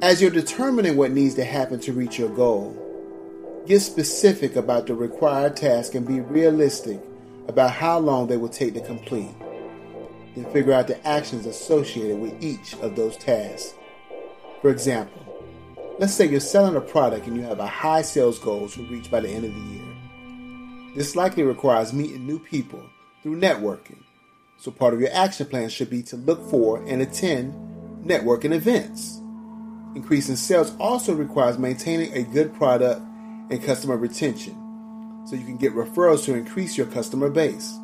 As 0.00 0.22
you're 0.22 0.30
determining 0.30 0.96
what 0.96 1.10
needs 1.10 1.34
to 1.34 1.44
happen 1.44 1.80
to 1.80 1.92
reach 1.92 2.16
your 2.16 2.28
goal, 2.28 2.76
get 3.66 3.80
specific 3.80 4.54
about 4.54 4.86
the 4.86 4.94
required 4.94 5.56
task 5.56 5.96
and 5.96 6.06
be 6.06 6.20
realistic 6.20 7.00
about 7.48 7.72
how 7.72 7.98
long 7.98 8.28
they 8.28 8.36
will 8.36 8.48
take 8.48 8.74
to 8.74 8.80
complete. 8.80 9.34
Then 10.34 10.50
figure 10.52 10.72
out 10.72 10.88
the 10.88 11.06
actions 11.06 11.46
associated 11.46 12.18
with 12.18 12.42
each 12.42 12.74
of 12.74 12.96
those 12.96 13.16
tasks. 13.16 13.74
For 14.60 14.70
example, 14.70 15.22
let's 15.98 16.14
say 16.14 16.26
you're 16.26 16.40
selling 16.40 16.76
a 16.76 16.80
product 16.80 17.26
and 17.26 17.36
you 17.36 17.42
have 17.42 17.60
a 17.60 17.66
high 17.66 18.02
sales 18.02 18.38
goal 18.38 18.68
to 18.70 18.82
reach 18.86 19.10
by 19.10 19.20
the 19.20 19.28
end 19.28 19.44
of 19.44 19.54
the 19.54 19.60
year. 19.60 20.94
This 20.96 21.16
likely 21.16 21.42
requires 21.42 21.92
meeting 21.92 22.26
new 22.26 22.38
people 22.38 22.82
through 23.22 23.40
networking. 23.40 23.98
So 24.58 24.70
part 24.70 24.94
of 24.94 25.00
your 25.00 25.12
action 25.12 25.46
plan 25.46 25.68
should 25.68 25.90
be 25.90 26.02
to 26.04 26.16
look 26.16 26.48
for 26.50 26.82
and 26.84 27.02
attend 27.02 27.52
networking 28.04 28.52
events. 28.52 29.20
Increasing 29.94 30.36
sales 30.36 30.74
also 30.78 31.14
requires 31.14 31.58
maintaining 31.58 32.12
a 32.14 32.22
good 32.22 32.54
product 32.54 33.00
and 33.50 33.62
customer 33.62 33.96
retention 33.96 34.60
so 35.26 35.36
you 35.36 35.44
can 35.44 35.56
get 35.56 35.74
referrals 35.74 36.24
to 36.24 36.34
increase 36.34 36.76
your 36.76 36.86
customer 36.86 37.30
base. 37.30 37.78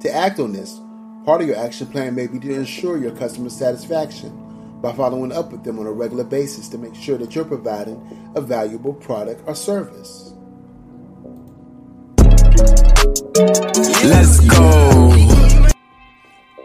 To 0.00 0.10
act 0.12 0.38
on 0.38 0.52
this, 0.52 0.80
part 1.24 1.42
of 1.42 1.48
your 1.48 1.56
action 1.56 1.86
plan 1.86 2.14
may 2.14 2.26
be 2.26 2.38
to 2.38 2.54
ensure 2.54 2.98
your 2.98 3.12
customer 3.12 3.50
satisfaction 3.50 4.80
by 4.80 4.92
following 4.92 5.32
up 5.32 5.50
with 5.50 5.64
them 5.64 5.78
on 5.78 5.86
a 5.86 5.92
regular 5.92 6.24
basis 6.24 6.68
to 6.68 6.78
make 6.78 6.94
sure 6.94 7.18
that 7.18 7.34
you're 7.34 7.44
providing 7.44 8.32
a 8.34 8.40
valuable 8.40 8.94
product 8.94 9.42
or 9.46 9.54
service. 9.54 10.34
Let's 14.04 14.40
go. 14.48 15.68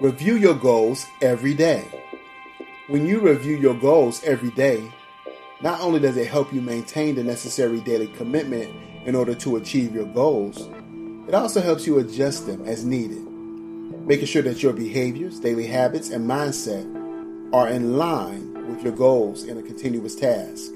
Review 0.01 0.35
your 0.35 0.55
goals 0.55 1.05
every 1.21 1.53
day. 1.53 1.85
When 2.87 3.07
you 3.07 3.19
review 3.19 3.55
your 3.57 3.75
goals 3.75 4.23
every 4.23 4.51
day, 4.51 4.91
not 5.61 5.79
only 5.79 5.99
does 5.99 6.17
it 6.17 6.27
help 6.27 6.53
you 6.53 6.61
maintain 6.61 7.15
the 7.15 7.23
necessary 7.23 7.79
daily 7.79 8.07
commitment 8.07 8.69
in 9.05 9.15
order 9.15 9.33
to 9.35 9.55
achieve 9.55 9.95
your 9.95 10.05
goals, 10.07 10.67
it 11.27 11.33
also 11.33 11.61
helps 11.61 11.87
you 11.87 11.99
adjust 11.99 12.45
them 12.45 12.65
as 12.65 12.83
needed, 12.83 13.25
making 14.01 14.25
sure 14.25 14.41
that 14.41 14.61
your 14.61 14.73
behaviors, 14.73 15.39
daily 15.39 15.67
habits, 15.67 16.09
and 16.09 16.29
mindset 16.29 16.83
are 17.53 17.69
in 17.69 17.97
line 17.97 18.67
with 18.67 18.83
your 18.83 18.93
goals 18.93 19.43
in 19.43 19.57
a 19.57 19.61
continuous 19.61 20.15
task. 20.15 20.71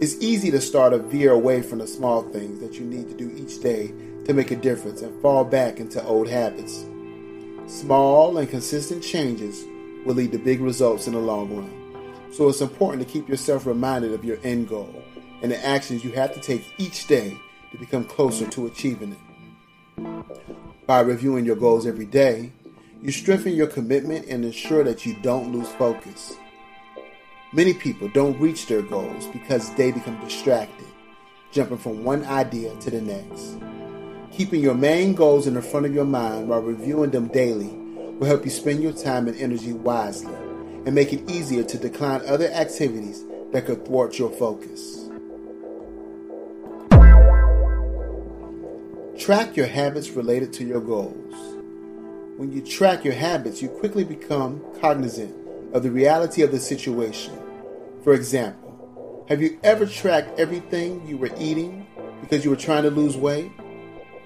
It's 0.00 0.16
easy 0.20 0.50
to 0.50 0.60
start 0.60 0.92
to 0.92 0.98
veer 0.98 1.32
away 1.32 1.60
from 1.62 1.78
the 1.78 1.86
small 1.86 2.22
things 2.22 2.60
that 2.60 2.78
you 2.78 2.86
need 2.86 3.08
to 3.08 3.14
do 3.14 3.30
each 3.36 3.60
day 3.60 3.92
to 4.24 4.32
make 4.32 4.50
a 4.50 4.56
difference 4.56 5.02
and 5.02 5.20
fall 5.20 5.44
back 5.44 5.78
into 5.78 6.02
old 6.04 6.28
habits. 6.28 6.84
Small 7.66 8.38
and 8.38 8.48
consistent 8.48 9.02
changes 9.02 9.64
will 10.06 10.14
lead 10.14 10.32
to 10.32 10.38
big 10.38 10.60
results 10.60 11.06
in 11.06 11.12
the 11.12 11.18
long 11.18 11.54
run. 11.54 12.32
So 12.32 12.48
it's 12.48 12.60
important 12.60 13.06
to 13.06 13.12
keep 13.12 13.28
yourself 13.28 13.66
reminded 13.66 14.12
of 14.12 14.24
your 14.24 14.38
end 14.42 14.68
goal 14.68 15.02
and 15.42 15.50
the 15.50 15.66
actions 15.66 16.04
you 16.04 16.12
have 16.12 16.32
to 16.34 16.40
take 16.40 16.64
each 16.78 17.06
day 17.06 17.36
to 17.72 17.78
become 17.78 18.04
closer 18.04 18.46
to 18.48 18.66
achieving 18.66 19.12
it. 19.12 20.58
By 20.90 21.02
reviewing 21.02 21.44
your 21.44 21.54
goals 21.54 21.86
every 21.86 22.04
day, 22.04 22.50
you 23.00 23.12
strengthen 23.12 23.54
your 23.54 23.68
commitment 23.68 24.26
and 24.26 24.44
ensure 24.44 24.82
that 24.82 25.06
you 25.06 25.14
don't 25.22 25.52
lose 25.52 25.68
focus. 25.68 26.34
Many 27.52 27.74
people 27.74 28.08
don't 28.08 28.36
reach 28.40 28.66
their 28.66 28.82
goals 28.82 29.28
because 29.28 29.72
they 29.74 29.92
become 29.92 30.18
distracted, 30.18 30.88
jumping 31.52 31.78
from 31.78 32.02
one 32.02 32.24
idea 32.24 32.74
to 32.74 32.90
the 32.90 33.00
next. 33.00 33.58
Keeping 34.32 34.60
your 34.60 34.74
main 34.74 35.14
goals 35.14 35.46
in 35.46 35.54
the 35.54 35.62
front 35.62 35.86
of 35.86 35.94
your 35.94 36.04
mind 36.04 36.48
while 36.48 36.60
reviewing 36.60 37.12
them 37.12 37.28
daily 37.28 37.68
will 37.68 38.26
help 38.26 38.44
you 38.44 38.50
spend 38.50 38.82
your 38.82 38.92
time 38.92 39.28
and 39.28 39.36
energy 39.36 39.72
wisely 39.72 40.34
and 40.86 40.92
make 40.92 41.12
it 41.12 41.30
easier 41.30 41.62
to 41.62 41.78
decline 41.78 42.20
other 42.26 42.48
activities 42.48 43.24
that 43.52 43.64
could 43.64 43.86
thwart 43.86 44.18
your 44.18 44.30
focus. 44.30 45.08
Track 49.30 49.56
your 49.56 49.68
habits 49.68 50.10
related 50.10 50.52
to 50.54 50.64
your 50.64 50.80
goals. 50.80 51.34
When 52.36 52.50
you 52.50 52.60
track 52.62 53.04
your 53.04 53.14
habits, 53.14 53.62
you 53.62 53.68
quickly 53.68 54.02
become 54.02 54.60
cognizant 54.80 55.32
of 55.72 55.84
the 55.84 55.90
reality 55.92 56.42
of 56.42 56.50
the 56.50 56.58
situation. 56.58 57.38
For 58.02 58.12
example, 58.12 59.24
have 59.28 59.40
you 59.40 59.60
ever 59.62 59.86
tracked 59.86 60.36
everything 60.36 61.06
you 61.06 61.16
were 61.16 61.30
eating 61.38 61.86
because 62.20 62.44
you 62.44 62.50
were 62.50 62.56
trying 62.56 62.82
to 62.82 62.90
lose 62.90 63.16
weight? 63.16 63.52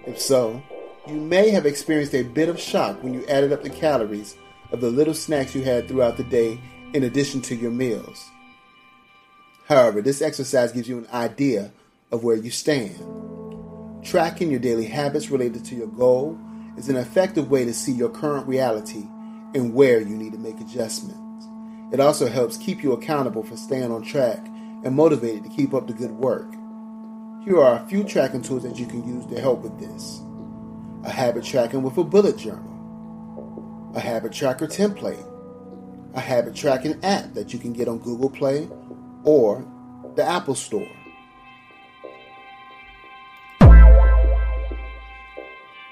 If 0.06 0.18
so, 0.18 0.62
you 1.06 1.16
may 1.16 1.50
have 1.50 1.66
experienced 1.66 2.14
a 2.14 2.22
bit 2.22 2.48
of 2.48 2.58
shock 2.58 3.02
when 3.02 3.12
you 3.12 3.26
added 3.26 3.52
up 3.52 3.62
the 3.62 3.68
calories 3.68 4.38
of 4.72 4.80
the 4.80 4.90
little 4.90 5.12
snacks 5.12 5.54
you 5.54 5.64
had 5.64 5.86
throughout 5.86 6.16
the 6.16 6.24
day 6.24 6.58
in 6.94 7.02
addition 7.02 7.42
to 7.42 7.54
your 7.54 7.72
meals. 7.72 8.26
However, 9.68 10.00
this 10.00 10.22
exercise 10.22 10.72
gives 10.72 10.88
you 10.88 10.96
an 10.96 11.08
idea 11.12 11.72
of 12.10 12.24
where 12.24 12.36
you 12.36 12.50
stand. 12.50 13.13
Tracking 14.04 14.50
your 14.50 14.60
daily 14.60 14.84
habits 14.84 15.30
related 15.30 15.64
to 15.64 15.74
your 15.74 15.86
goal 15.86 16.38
is 16.76 16.90
an 16.90 16.96
effective 16.96 17.50
way 17.50 17.64
to 17.64 17.72
see 17.72 17.92
your 17.92 18.10
current 18.10 18.46
reality 18.46 19.06
and 19.54 19.72
where 19.72 19.98
you 19.98 20.14
need 20.14 20.32
to 20.32 20.38
make 20.38 20.60
adjustments. 20.60 21.46
It 21.90 22.00
also 22.00 22.28
helps 22.28 22.58
keep 22.58 22.82
you 22.82 22.92
accountable 22.92 23.42
for 23.42 23.56
staying 23.56 23.90
on 23.90 24.02
track 24.02 24.46
and 24.84 24.94
motivated 24.94 25.44
to 25.44 25.48
keep 25.48 25.72
up 25.72 25.86
the 25.86 25.94
good 25.94 26.10
work. 26.10 26.52
Here 27.44 27.58
are 27.58 27.82
a 27.82 27.86
few 27.88 28.04
tracking 28.04 28.42
tools 28.42 28.62
that 28.64 28.78
you 28.78 28.86
can 28.86 29.08
use 29.08 29.24
to 29.26 29.40
help 29.40 29.62
with 29.62 29.78
this 29.80 30.20
a 31.04 31.10
habit 31.10 31.44
tracking 31.44 31.82
with 31.82 31.96
a 31.96 32.04
bullet 32.04 32.36
journal, 32.36 33.92
a 33.94 34.00
habit 34.00 34.32
tracker 34.32 34.66
template, 34.66 35.26
a 36.14 36.20
habit 36.20 36.54
tracking 36.54 37.02
app 37.02 37.32
that 37.34 37.54
you 37.54 37.58
can 37.58 37.72
get 37.72 37.88
on 37.88 37.98
Google 37.98 38.30
Play 38.30 38.68
or 39.24 39.66
the 40.14 40.24
Apple 40.24 40.54
Store. 40.54 40.88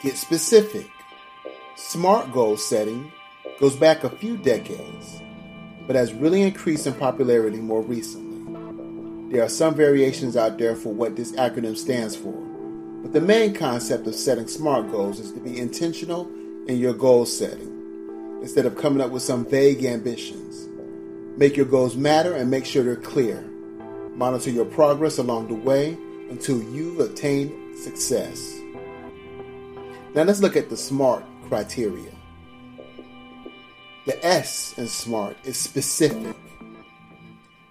Get 0.02 0.16
specific. 0.16 0.90
SMART 1.76 2.32
goal 2.32 2.56
setting 2.56 3.12
goes 3.60 3.76
back 3.76 4.02
a 4.02 4.10
few 4.10 4.36
decades, 4.36 5.22
but 5.86 5.94
has 5.94 6.12
really 6.12 6.42
increased 6.42 6.88
in 6.88 6.94
popularity 6.94 7.58
more 7.58 7.82
recently. 7.82 9.32
There 9.32 9.44
are 9.44 9.48
some 9.48 9.76
variations 9.76 10.36
out 10.36 10.58
there 10.58 10.74
for 10.74 10.92
what 10.92 11.14
this 11.14 11.30
acronym 11.32 11.76
stands 11.76 12.16
for, 12.16 12.32
but 13.02 13.12
the 13.12 13.20
main 13.20 13.54
concept 13.54 14.08
of 14.08 14.16
setting 14.16 14.48
SMART 14.48 14.90
goals 14.90 15.20
is 15.20 15.30
to 15.34 15.38
be 15.38 15.60
intentional 15.60 16.28
in 16.66 16.78
your 16.78 16.94
goal 16.94 17.24
setting 17.24 18.40
instead 18.42 18.66
of 18.66 18.76
coming 18.76 19.00
up 19.00 19.12
with 19.12 19.22
some 19.22 19.46
vague 19.46 19.84
ambitions. 19.84 20.68
Make 21.38 21.56
your 21.56 21.66
goals 21.66 21.94
matter 21.94 22.34
and 22.34 22.50
make 22.50 22.66
sure 22.66 22.82
they're 22.82 22.96
clear. 22.96 23.40
Monitor 24.16 24.50
your 24.50 24.64
progress 24.64 25.18
along 25.18 25.46
the 25.46 25.54
way 25.54 25.96
until 26.28 26.60
you've 26.60 26.98
attained 26.98 27.78
success. 27.78 28.61
Now 30.14 30.24
let's 30.24 30.40
look 30.42 30.56
at 30.56 30.68
the 30.68 30.76
SMART 30.76 31.24
criteria. 31.48 32.12
The 34.04 34.22
S 34.26 34.74
in 34.76 34.86
SMART 34.86 35.36
is 35.44 35.56
specific. 35.56 36.36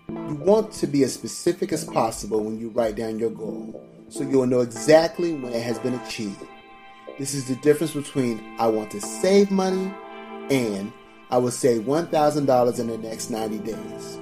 You 0.09 0.35
want 0.35 0.71
to 0.73 0.87
be 0.87 1.03
as 1.03 1.13
specific 1.13 1.71
as 1.71 1.85
possible 1.85 2.43
when 2.43 2.57
you 2.57 2.69
write 2.69 2.95
down 2.95 3.19
your 3.19 3.29
goal 3.29 3.87
so 4.09 4.23
you'll 4.23 4.47
know 4.47 4.61
exactly 4.61 5.33
when 5.33 5.53
it 5.53 5.61
has 5.61 5.77
been 5.79 5.93
achieved. 5.93 6.43
This 7.19 7.35
is 7.35 7.47
the 7.47 7.57
difference 7.57 7.93
between 7.93 8.43
I 8.57 8.67
want 8.67 8.89
to 8.91 9.01
save 9.01 9.51
money 9.51 9.93
and 10.49 10.91
I 11.29 11.37
will 11.37 11.51
save 11.51 11.83
$1,000 11.83 12.79
in 12.79 12.87
the 12.87 12.97
next 12.97 13.29
90 13.29 13.59
days. 13.59 14.19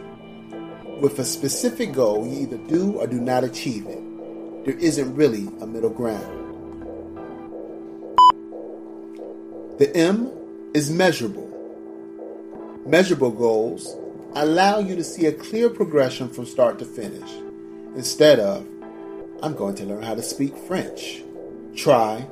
With 1.00 1.18
a 1.20 1.24
specific 1.24 1.94
goal, 1.94 2.28
you 2.28 2.42
either 2.42 2.58
do 2.58 2.94
or 2.98 3.08
do 3.08 3.22
not 3.22 3.46
achieve 3.46 3.88
it. 3.88 4.66
There 4.66 4.78
isn't 4.78 5.16
really 5.16 5.48
a 5.62 5.66
middle 5.66 5.90
ground. 5.90 6.39
The 9.80 9.96
M 9.96 10.30
is 10.74 10.92
measurable. 10.92 11.48
Measurable 12.86 13.32
goals 13.32 13.96
allow 14.34 14.80
you 14.80 14.94
to 14.98 15.06
see 15.06 15.26
a 15.28 15.32
clear 15.32 15.70
progression 15.70 16.28
from 16.28 16.46
start 16.46 16.80
to 16.80 16.86
finish 16.86 17.32
instead 17.96 18.42
of, 18.42 18.68
I'm 19.42 19.56
going 19.56 19.76
to 19.76 19.86
learn 19.86 20.04
how 20.04 20.16
to 20.16 20.22
speak 20.22 20.58
French. 20.58 21.24
Try, 21.78 22.28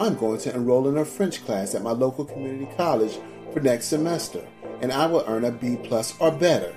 I'm 0.00 0.14
going 0.14 0.38
to 0.40 0.54
enroll 0.54 0.88
in 0.88 0.96
a 0.96 1.04
French 1.04 1.44
class 1.44 1.74
at 1.74 1.82
my 1.82 1.92
local 1.92 2.24
community 2.24 2.72
college 2.74 3.18
for 3.52 3.60
next 3.60 3.88
semester 3.88 4.42
and 4.80 4.90
I 4.90 5.04
will 5.04 5.24
earn 5.26 5.44
a 5.44 5.50
B 5.50 5.76
plus 5.84 6.14
or 6.20 6.30
better. 6.30 6.74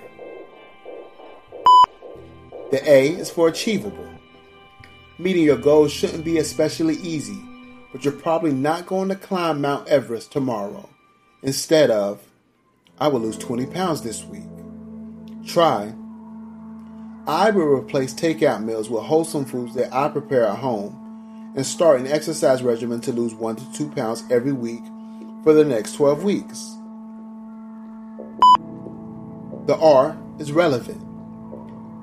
The 2.71 2.81
A 2.85 3.11
is 3.11 3.29
for 3.29 3.47
achievable. 3.47 4.09
Meeting 5.17 5.43
your 5.43 5.55
goals 5.57 5.93
shouldn't 5.93 6.25
be 6.25 6.39
especially 6.39 6.95
easy, 6.95 7.41
but 7.91 8.03
you're 8.03 8.13
probably 8.13 8.51
not 8.51 8.85
going 8.85 9.09
to 9.09 9.15
climb 9.15 9.61
Mount 9.61 9.87
Everest 9.87 10.31
tomorrow. 10.31 10.89
Instead 11.41 11.89
of, 11.89 12.21
I 12.99 13.07
will 13.07 13.21
lose 13.21 13.37
20 13.37 13.65
pounds 13.67 14.01
this 14.01 14.23
week. 14.25 14.43
Try. 15.45 15.93
I 17.27 17.51
will 17.51 17.77
replace 17.77 18.13
takeout 18.13 18.63
meals 18.63 18.89
with 18.89 19.03
wholesome 19.03 19.45
foods 19.45 19.73
that 19.75 19.93
I 19.93 20.09
prepare 20.09 20.45
at 20.47 20.57
home 20.57 21.53
and 21.55 21.65
start 21.65 21.99
an 21.99 22.07
exercise 22.07 22.61
regimen 22.61 23.01
to 23.01 23.11
lose 23.11 23.33
1 23.33 23.55
to 23.55 23.73
2 23.73 23.89
pounds 23.91 24.23
every 24.29 24.53
week 24.53 24.83
for 25.43 25.53
the 25.53 25.65
next 25.65 25.93
12 25.93 26.23
weeks. 26.23 26.75
The 29.65 29.77
R 29.77 30.17
is 30.39 30.51
relevant. 30.51 31.05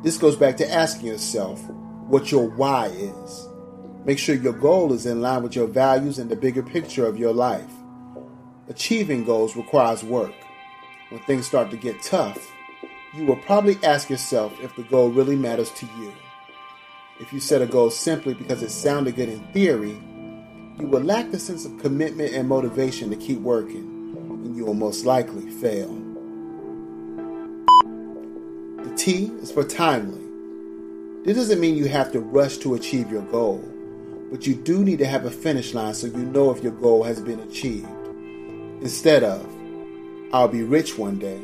This 0.02 0.18
goes 0.18 0.36
back 0.36 0.56
to 0.58 0.72
asking 0.72 1.08
yourself 1.08 1.62
what 2.08 2.30
your 2.30 2.48
why 2.48 2.86
is. 2.86 3.48
Make 4.06 4.20
sure 4.20 4.36
your 4.36 4.52
goal 4.52 4.92
is 4.92 5.04
in 5.04 5.20
line 5.20 5.42
with 5.42 5.56
your 5.56 5.66
values 5.66 6.20
and 6.20 6.30
the 6.30 6.36
bigger 6.36 6.62
picture 6.62 7.06
of 7.06 7.18
your 7.18 7.32
life. 7.32 7.68
Achieving 8.68 9.24
goals 9.24 9.56
requires 9.56 10.04
work. 10.04 10.32
When 11.08 11.20
things 11.22 11.44
start 11.44 11.72
to 11.72 11.76
get 11.76 12.00
tough, 12.04 12.38
you 13.14 13.26
will 13.26 13.38
probably 13.38 13.76
ask 13.82 14.08
yourself 14.08 14.52
if 14.62 14.76
the 14.76 14.84
goal 14.84 15.10
really 15.10 15.34
matters 15.34 15.72
to 15.72 15.86
you. 15.98 16.12
If 17.18 17.32
you 17.32 17.40
set 17.40 17.62
a 17.62 17.66
goal 17.66 17.90
simply 17.90 18.32
because 18.32 18.62
it 18.62 18.70
sounded 18.70 19.16
good 19.16 19.28
in 19.28 19.44
theory, 19.52 20.00
you 20.78 20.86
will 20.86 21.02
lack 21.02 21.32
the 21.32 21.38
sense 21.40 21.64
of 21.64 21.76
commitment 21.78 22.32
and 22.32 22.48
motivation 22.48 23.10
to 23.10 23.16
keep 23.16 23.40
working, 23.40 24.14
and 24.44 24.56
you 24.56 24.66
will 24.66 24.74
most 24.74 25.04
likely 25.04 25.50
fail. 25.50 25.92
The 28.84 28.94
T 28.96 29.32
is 29.40 29.50
for 29.50 29.64
timely. 29.64 30.22
This 31.24 31.36
doesn't 31.36 31.58
mean 31.58 31.76
you 31.76 31.88
have 31.88 32.12
to 32.12 32.20
rush 32.20 32.58
to 32.58 32.74
achieve 32.74 33.10
your 33.10 33.22
goal, 33.22 33.64
but 34.30 34.46
you 34.46 34.54
do 34.54 34.84
need 34.84 34.98
to 34.98 35.06
have 35.06 35.24
a 35.24 35.30
finish 35.30 35.74
line 35.74 35.94
so 35.94 36.06
you 36.06 36.24
know 36.24 36.50
if 36.50 36.62
your 36.62 36.72
goal 36.72 37.02
has 37.02 37.20
been 37.20 37.40
achieved. 37.40 37.88
Instead 38.80 39.22
of, 39.22 39.46
I'll 40.32 40.48
be 40.48 40.62
rich 40.62 40.98
one 40.98 41.18
day, 41.18 41.40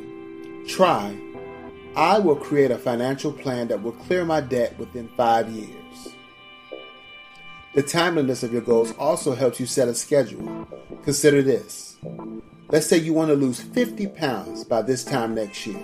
try, 0.67 1.17
I 1.95 2.19
will 2.19 2.37
create 2.37 2.71
a 2.71 2.79
financial 2.79 3.33
plan 3.33 3.69
that 3.69 3.83
will 3.83 3.93
clear 3.93 4.25
my 4.25 4.41
debt 4.41 4.79
within 4.79 5.09
five 5.17 5.49
years. 5.51 6.09
The 7.75 7.83
timeliness 7.83 8.43
of 8.43 8.53
your 8.53 8.63
goals 8.63 8.93
also 8.99 9.35
helps 9.35 9.59
you 9.59 9.67
set 9.67 9.89
a 9.89 9.95
schedule. 9.95 10.67
Consider 11.05 11.43
this. 11.43 11.97
Let's 12.69 12.87
say 12.87 12.99
you 12.99 13.13
want 13.13 13.29
to 13.29 13.37
lose 13.37 13.61
50 13.61 14.09
pounds 14.09 14.65
by 14.65 14.83
this 14.83 15.05
time 15.05 15.35
next 15.35 15.67
year. 15.67 15.83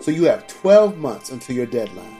So 0.00 0.10
you 0.10 0.24
have 0.24 0.46
12 0.46 0.96
months 0.96 1.30
until 1.30 1.56
your 1.56 1.66
deadline. 1.66 2.19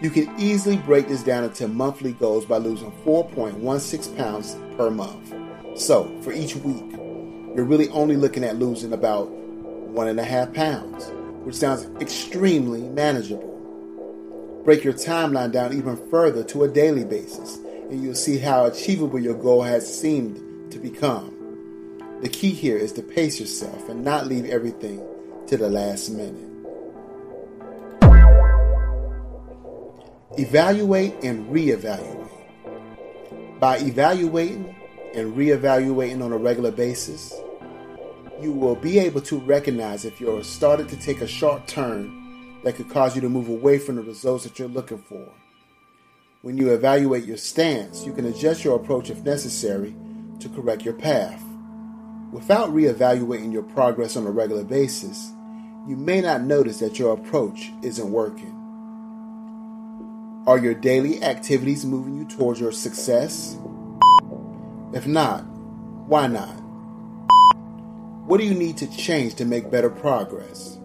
You 0.00 0.10
can 0.10 0.32
easily 0.38 0.76
break 0.76 1.08
this 1.08 1.24
down 1.24 1.42
into 1.42 1.66
monthly 1.66 2.12
goals 2.12 2.46
by 2.46 2.58
losing 2.58 2.92
4.16 3.04 4.16
pounds 4.16 4.56
per 4.76 4.90
month. 4.90 5.34
So, 5.74 6.16
for 6.22 6.32
each 6.32 6.54
week, 6.54 6.92
you're 6.92 7.64
really 7.64 7.88
only 7.88 8.14
looking 8.14 8.44
at 8.44 8.60
losing 8.60 8.92
about 8.92 9.28
one 9.28 10.06
and 10.06 10.20
a 10.20 10.24
half 10.24 10.54
pounds, 10.54 11.10
which 11.42 11.56
sounds 11.56 11.86
extremely 12.00 12.82
manageable. 12.82 14.62
Break 14.64 14.84
your 14.84 14.92
timeline 14.92 15.50
down 15.50 15.72
even 15.72 15.96
further 16.10 16.44
to 16.44 16.62
a 16.62 16.68
daily 16.68 17.04
basis, 17.04 17.56
and 17.56 18.00
you'll 18.00 18.14
see 18.14 18.38
how 18.38 18.66
achievable 18.66 19.18
your 19.18 19.34
goal 19.34 19.62
has 19.62 20.00
seemed 20.00 20.70
to 20.70 20.78
become. 20.78 21.34
The 22.20 22.28
key 22.28 22.50
here 22.50 22.76
is 22.76 22.92
to 22.92 23.02
pace 23.02 23.40
yourself 23.40 23.88
and 23.88 24.04
not 24.04 24.28
leave 24.28 24.44
everything 24.44 25.04
to 25.48 25.56
the 25.56 25.68
last 25.68 26.10
minute. 26.10 26.47
Evaluate 30.38 31.14
and 31.24 31.50
reevaluate. 31.50 32.30
By 33.58 33.78
evaluating 33.78 34.72
and 35.12 35.36
reevaluating 35.36 36.22
on 36.22 36.30
a 36.30 36.38
regular 36.38 36.70
basis, 36.70 37.34
you 38.40 38.52
will 38.52 38.76
be 38.76 39.00
able 39.00 39.20
to 39.22 39.40
recognize 39.40 40.04
if 40.04 40.20
you're 40.20 40.44
started 40.44 40.88
to 40.90 40.96
take 40.96 41.22
a 41.22 41.26
sharp 41.26 41.66
turn 41.66 42.60
that 42.62 42.76
could 42.76 42.88
cause 42.88 43.16
you 43.16 43.20
to 43.20 43.28
move 43.28 43.48
away 43.48 43.78
from 43.78 43.96
the 43.96 44.02
results 44.02 44.44
that 44.44 44.60
you're 44.60 44.68
looking 44.68 44.98
for. 44.98 45.28
When 46.42 46.56
you 46.56 46.72
evaluate 46.72 47.24
your 47.24 47.36
stance, 47.36 48.06
you 48.06 48.12
can 48.12 48.26
adjust 48.26 48.62
your 48.62 48.76
approach 48.76 49.10
if 49.10 49.18
necessary 49.24 49.92
to 50.38 50.48
correct 50.50 50.82
your 50.82 50.94
path. 50.94 51.42
Without 52.30 52.70
reevaluating 52.70 53.52
your 53.52 53.64
progress 53.64 54.16
on 54.16 54.24
a 54.24 54.30
regular 54.30 54.62
basis, 54.62 55.32
you 55.88 55.96
may 55.96 56.20
not 56.20 56.42
notice 56.42 56.78
that 56.78 56.96
your 56.96 57.14
approach 57.14 57.72
isn't 57.82 58.12
working. 58.12 58.54
Are 60.48 60.56
your 60.56 60.72
daily 60.72 61.22
activities 61.22 61.84
moving 61.84 62.16
you 62.16 62.24
towards 62.24 62.58
your 62.58 62.72
success? 62.72 63.58
If 64.94 65.06
not, 65.06 65.42
why 66.06 66.26
not? 66.26 66.54
What 68.24 68.40
do 68.40 68.46
you 68.46 68.54
need 68.54 68.78
to 68.78 68.90
change 68.90 69.34
to 69.34 69.44
make 69.44 69.70
better 69.70 69.90
progress? 69.90 70.78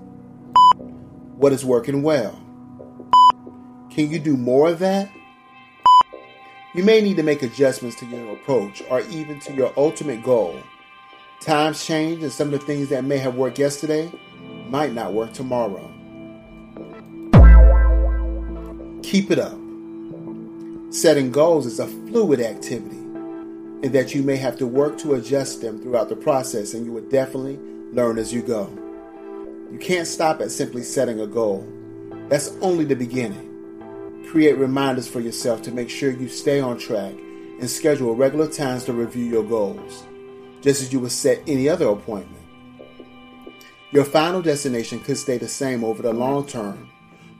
What 1.38 1.54
is 1.54 1.63
working 1.63 2.04
well? 2.04 2.38
Can 3.89 4.12
you 4.12 4.19
do 4.19 4.36
more 4.36 4.67
of 4.67 4.80
that? 4.80 5.10
You 6.76 6.84
may 6.84 6.99
need 6.99 7.15
to 7.15 7.23
make 7.23 7.41
adjustments 7.41 7.97
to 8.02 8.06
your 8.06 8.34
approach 8.34 8.84
or 8.89 8.99
even 8.99 9.39
to 9.39 9.54
your 9.54 9.71
ultimate 9.78 10.23
goal. 10.23 10.60
Times 11.39 11.86
change, 11.86 12.21
and 12.21 12.34
some 12.34 12.54
of 12.54 12.60
the 12.60 12.65
things 12.65 12.89
that 12.89 13.06
may 13.06 13.17
have 13.17 13.36
worked 13.36 13.60
yesterday 13.60 14.12
might 14.67 14.91
not 14.91 15.13
work 15.13 15.32
tomorrow. 15.32 15.92
Keep 19.13 19.30
it 19.30 19.38
up. 19.38 19.56
Setting 20.89 21.32
goals 21.32 21.67
is 21.67 21.80
a 21.80 21.86
fluid 21.86 22.39
activity, 22.39 22.97
and 22.97 23.93
that 23.93 24.15
you 24.15 24.23
may 24.23 24.38
have 24.38 24.58
to 24.58 24.65
work 24.65 24.97
to 24.97 25.13
adjust 25.13 25.62
them 25.62 25.80
throughout 25.80 26.10
the 26.10 26.15
process, 26.15 26.73
and 26.73 26.84
you 26.84 26.91
will 26.91 27.08
definitely 27.10 27.60
learn 27.91 28.17
as 28.17 28.34
you 28.34 28.41
go. 28.41 28.67
You 29.71 29.78
can't 29.80 30.08
stop 30.08 30.41
at 30.41 30.49
simply 30.49 30.82
setting 30.82 31.19
a 31.21 31.28
goal, 31.28 31.63
that's 32.28 32.58
only 32.60 32.86
the 32.86 32.95
beginning. 32.95 34.26
Create 34.32 34.58
reminders 34.58 35.08
for 35.08 35.19
yourself 35.19 35.62
to 35.62 35.71
make 35.71 35.91
sure 35.91 36.10
you 36.10 36.28
stay 36.28 36.60
on 36.60 36.80
track 36.80 37.13
and 37.60 37.69
schedule 37.69 38.15
regular 38.15 38.47
times 38.47 38.84
to 38.86 38.93
review 38.93 39.26
your 39.26 39.43
goals, 39.43 40.06
just 40.62 40.82
as 40.82 40.91
you 40.91 40.99
would 40.99 41.12
set 41.12 41.39
any 41.45 41.69
other 41.69 41.88
appointment. 41.88 42.43
Your 43.91 44.06
final 44.06 44.41
destination 44.41 45.02
could 45.02 45.19
stay 45.19 45.38
the 45.38 45.47
same 45.47 45.84
over 45.84 46.02
the 46.02 46.13
long 46.13 46.47
term, 46.47 46.89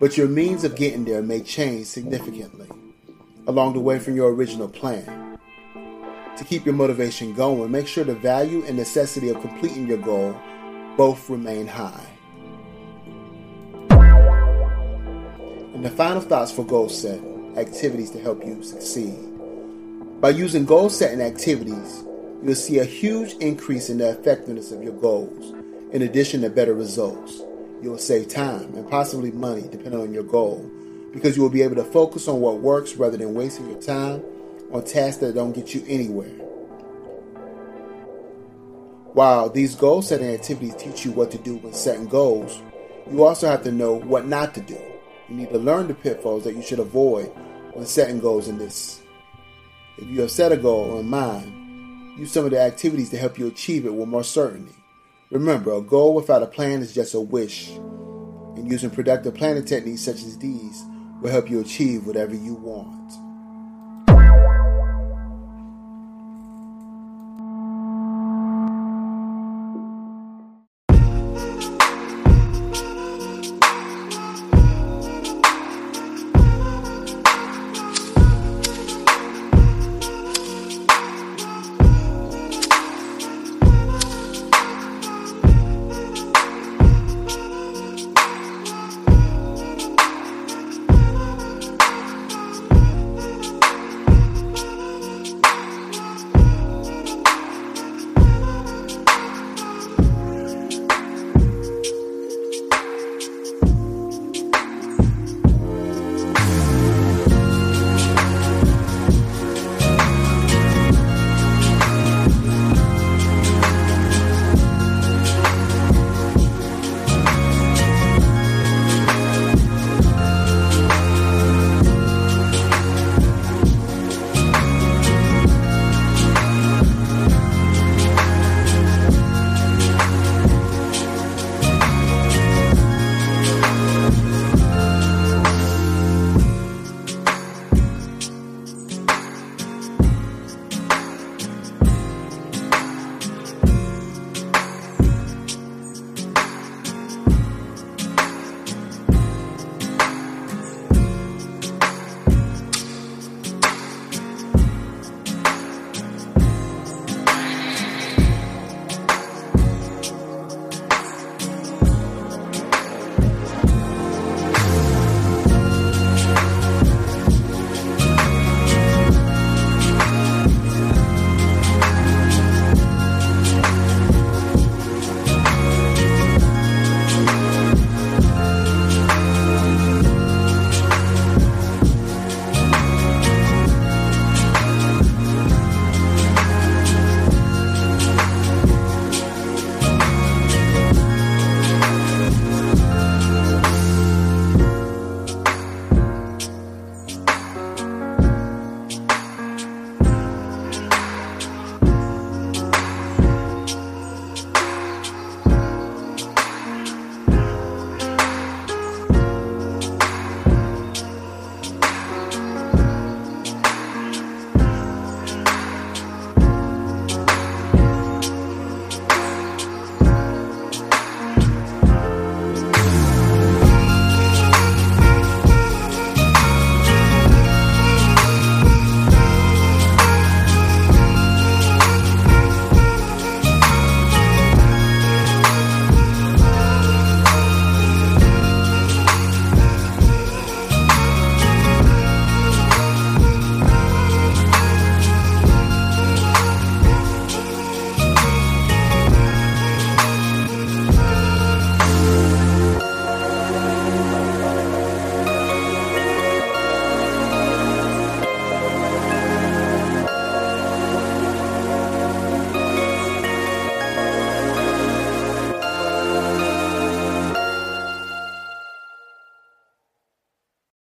but 0.04 0.18
your 0.18 0.28
means 0.28 0.66
of 0.66 0.76
getting 0.76 1.06
there 1.06 1.22
may 1.22 1.39
change 1.39 1.86
significantly 1.86 2.68
along 3.48 3.72
the 3.72 3.80
way 3.80 3.98
from 3.98 4.18
your 4.18 4.34
original 4.34 4.68
plan. 4.68 5.39
To 6.36 6.44
keep 6.44 6.66
your 6.66 6.76
motivation 6.76 7.34
going, 7.34 7.72
make 7.72 7.88
sure 7.88 8.04
the 8.04 8.13
value 8.13 8.66
and 8.66 8.76
necessity 8.76 9.30
of 9.30 9.39
completing 9.39 9.88
your 9.88 10.00
goal 10.00 10.36
both 10.98 11.30
remain 11.30 11.68
high. 11.68 12.06
And 15.74 15.86
the 15.86 15.89
final 15.89 16.22
thoughts 16.22 16.52
for 16.52 16.66
goal 16.66 16.89
setting 16.89 17.58
activities 17.58 18.12
to 18.12 18.20
help 18.20 18.46
you 18.46 18.62
succeed. 18.62 19.18
By 20.20 20.32
using 20.32 20.66
goal 20.66 20.89
setting 20.89 21.22
activities, 21.22 22.04
you'll 22.44 22.56
see 22.56 22.80
a 22.80 22.84
huge 22.84 23.36
increase 23.36 23.89
in 23.89 24.00
the 24.00 24.10
effectiveness 24.10 24.74
of 24.74 24.84
your 24.84 25.00
goals, 25.00 25.54
in 25.94 26.02
addition 26.02 26.42
to 26.42 26.50
better 26.50 26.74
results 26.74 27.42
you'll 27.84 27.98
save 27.98 28.30
time 28.30 28.74
and 28.76 28.89
possibly 28.89 29.32
money 29.32 29.63
depending 29.69 30.00
on 30.00 30.13
your 30.13 30.24
goal 30.24 30.69
because 31.12 31.36
you 31.36 31.43
will 31.43 31.50
be 31.50 31.62
able 31.62 31.76
to 31.76 31.84
focus 31.84 32.28
on 32.28 32.39
what 32.41 32.60
works 32.60 32.96
rather 32.96 33.17
than 33.17 33.34
wasting 33.34 33.69
your 33.69 33.82
time 33.82 34.24
on 34.72 34.84
tasks 34.84 35.17
that 35.17 35.36
don't 35.36 35.54
get 35.54 35.76
you 35.76 35.84
anywhere. 35.88 36.30
While 39.13 39.50
these 39.50 39.76
goal 39.76 40.02
setting 40.02 40.30
activities 40.30 40.76
teach 40.76 41.06
you 41.06 41.12
what 41.12 41.30
to 41.32 41.38
do 41.38 41.58
when 41.58 41.74
setting 41.74 42.08
goals, 42.08 42.60
you 43.12 43.24
also 43.24 43.48
have 43.48 43.63
to 43.63 43.72
know 43.72 43.93
what 43.93 44.26
not 44.26 44.56
to 44.56 44.62
do. 44.62 44.80
You 45.30 45.36
need 45.36 45.50
to 45.50 45.60
learn 45.60 45.88
the 45.88 45.93
pitfalls 45.93 46.46
that 46.46 46.56
you 46.56 46.63
should 46.63 46.80
avoid 46.80 47.28
when 47.74 47.86
setting 47.86 48.19
goals 48.19 48.48
in 48.48 48.58
this. 48.58 49.02
If 49.98 50.08
you 50.08 50.22
have 50.22 50.32
set 50.32 50.52
a 50.52 50.58
goal 50.58 51.00
in 51.00 51.08
mind, 51.08 52.17
use 52.17 52.32
some 52.32 52.46
of 52.46 52.52
the 52.52 52.60
activities 52.60 53.12
to 53.12 53.17
help 53.17 53.38
you 53.38 53.48
achieve 53.48 53.86
it 53.86 53.93
with 53.93 54.08
more 54.08 54.24
certainty. 54.24 54.83
Remember, 55.34 55.74
a 55.74 55.82
goal 55.82 56.13
without 56.13 56.43
a 56.43 56.46
plan 56.46 56.84
is 56.84 56.93
just 56.93 57.15
a 57.15 57.19
wish, 57.19 57.69
and 57.69 58.69
using 58.69 58.91
productive 58.91 59.34
planning 59.34 59.65
techniques 59.65 60.04
such 60.04 60.17
as 60.17 60.38
these 60.38 60.84
will 61.24 61.32
help 61.32 61.50
you 61.50 61.60
achieve 61.60 62.06
whatever 62.06 62.36
you 62.36 62.54
want. 62.54 63.33